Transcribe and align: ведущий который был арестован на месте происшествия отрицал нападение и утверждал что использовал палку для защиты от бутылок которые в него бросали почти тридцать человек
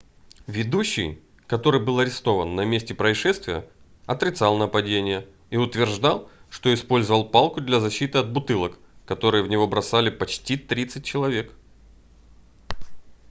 ведущий 0.47 1.21
который 1.45 1.79
был 1.79 1.99
арестован 1.99 2.55
на 2.55 2.65
месте 2.65 2.95
происшествия 2.95 3.69
отрицал 4.07 4.57
нападение 4.57 5.27
и 5.51 5.57
утверждал 5.57 6.27
что 6.49 6.73
использовал 6.73 7.29
палку 7.29 7.61
для 7.61 7.79
защиты 7.79 8.17
от 8.17 8.33
бутылок 8.33 8.79
которые 9.05 9.43
в 9.43 9.47
него 9.47 9.67
бросали 9.67 10.09
почти 10.09 10.57
тридцать 10.57 11.05
человек 11.05 11.53